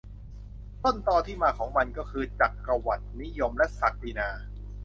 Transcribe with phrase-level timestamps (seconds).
[0.83, 4.29] ต้นตอที่มาของมันก็คือ จักรวรรดินิยม และศักดินา